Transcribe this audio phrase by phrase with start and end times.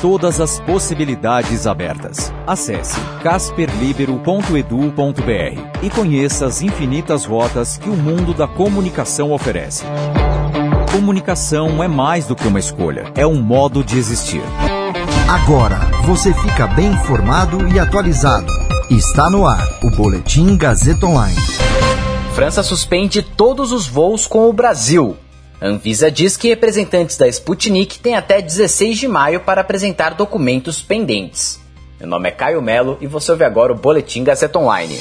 [0.00, 2.32] Todas as possibilidades abertas.
[2.46, 9.84] Acesse casperlibero.edu.br e conheça as infinitas rotas que o mundo da comunicação oferece.
[10.92, 14.42] Comunicação é mais do que uma escolha, é um modo de existir.
[15.28, 18.52] Agora você fica bem informado e atualizado.
[18.90, 21.40] Está no ar o Boletim Gazeta Online.
[22.34, 25.16] França suspende todos os voos com o Brasil.
[25.58, 30.82] A Anvisa diz que representantes da Sputnik têm até 16 de maio para apresentar documentos
[30.82, 31.58] pendentes.
[31.98, 35.00] Meu nome é Caio Melo e você ouve agora o Boletim Gazeta Online.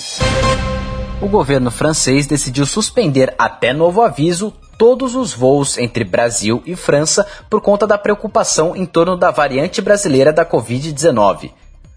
[1.22, 7.28] O governo francês decidiu suspender até novo aviso todos os voos entre Brasil e França
[7.50, 11.52] por conta da preocupação em torno da variante brasileira da Covid-19.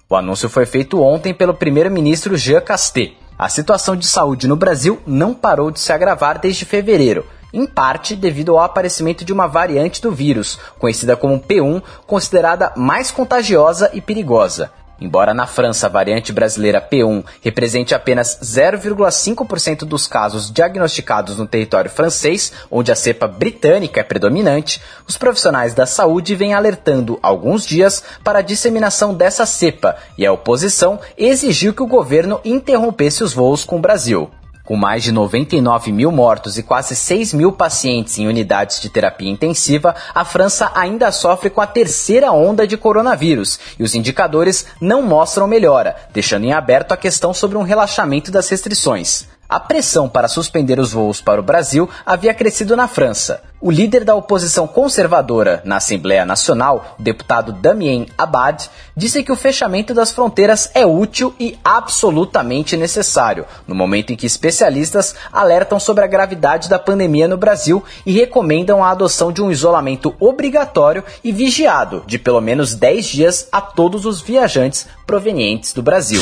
[0.09, 3.17] O anúncio foi feito ontem pelo primeiro-ministro Jean Castet.
[3.39, 8.15] A situação de saúde no Brasil não parou de se agravar desde fevereiro, em parte
[8.15, 14.01] devido ao aparecimento de uma variante do vírus, conhecida como P1, considerada mais contagiosa e
[14.01, 14.71] perigosa.
[15.01, 21.89] Embora na França a variante brasileira P1 represente apenas 0,5% dos casos diagnosticados no território
[21.89, 28.03] francês, onde a cepa britânica é predominante, os profissionais da saúde vêm alertando alguns dias
[28.25, 33.65] para a disseminação dessa cepa e a oposição exigiu que o governo interrompesse os voos
[33.65, 34.29] com o Brasil.
[34.69, 39.31] Com mais de 99 mil mortos e quase 6 mil pacientes em unidades de terapia
[39.31, 45.01] intensiva, a França ainda sofre com a terceira onda de coronavírus e os indicadores não
[45.01, 49.27] mostram melhora, deixando em aberto a questão sobre um relaxamento das restrições.
[49.49, 53.43] A pressão para suspender os voos para o Brasil havia crescido na França.
[53.59, 59.37] O líder da oposição conservadora na Assembleia Nacional, o deputado Damien Abad, disse que o
[59.37, 66.05] fechamento das fronteiras é útil e absolutamente necessário, no momento em que especialistas alertam sobre
[66.05, 71.33] a gravidade da pandemia no Brasil e recomendam a adoção de um isolamento obrigatório e
[71.33, 76.21] vigiado de pelo menos 10 dias a todos os viajantes provenientes do Brasil.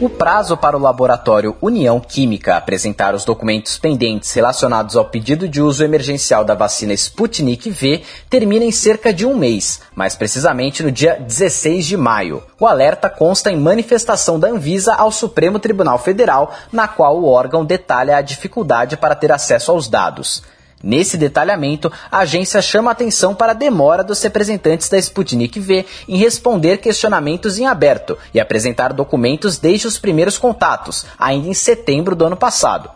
[0.00, 5.62] O prazo para o laboratório União Química apresentar os documentos pendentes relacionados ao pedido de
[5.62, 10.90] uso emergencial da vacina Sputnik V termina em cerca de um mês, mais precisamente no
[10.90, 12.42] dia 16 de maio.
[12.58, 17.64] O alerta consta em manifestação da Anvisa ao Supremo Tribunal Federal, na qual o órgão
[17.64, 20.42] detalha a dificuldade para ter acesso aos dados.
[20.86, 26.18] Nesse detalhamento, a agência chama atenção para a demora dos representantes da Sputnik V em
[26.18, 32.26] responder questionamentos em aberto e apresentar documentos desde os primeiros contatos, ainda em setembro do
[32.26, 32.90] ano passado.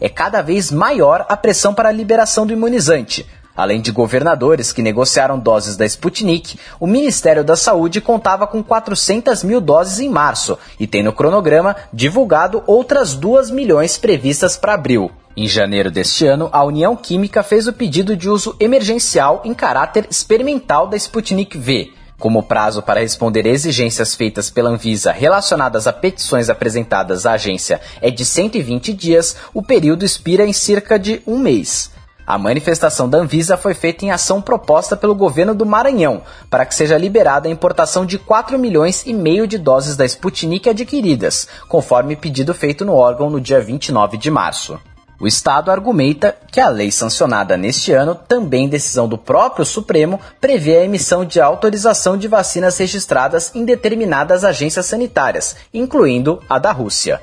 [0.00, 3.26] É cada vez maior a pressão para a liberação do imunizante.
[3.56, 9.42] Além de governadores que negociaram doses da Sputnik, o Ministério da Saúde contava com 400
[9.42, 15.10] mil doses em março e tem no cronograma divulgado outras 2 milhões previstas para abril.
[15.34, 20.06] Em janeiro deste ano, a União Química fez o pedido de uso emergencial em caráter
[20.10, 21.92] experimental da Sputnik V.
[22.18, 28.10] Como prazo para responder exigências feitas pela Anvisa relacionadas a petições apresentadas à agência é
[28.10, 31.90] de 120 dias, o período expira em cerca de um mês.
[32.26, 36.74] A manifestação da Anvisa foi feita em ação proposta pelo governo do Maranhão para que
[36.74, 42.16] seja liberada a importação de 4 milhões e meio de doses da Sputnik adquiridas, conforme
[42.16, 44.76] pedido feito no órgão no dia 29 de março.
[45.20, 50.78] O Estado argumenta que a lei sancionada neste ano, também decisão do próprio Supremo, prevê
[50.78, 57.22] a emissão de autorização de vacinas registradas em determinadas agências sanitárias, incluindo a da Rússia.